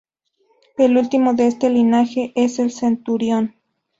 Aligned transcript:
El 0.79 0.97
último 0.97 1.35
de 1.35 1.45
este 1.45 1.69
linaje 1.69 2.31
es 2.35 2.57
el 2.57 2.71
Centurion. 2.71 3.53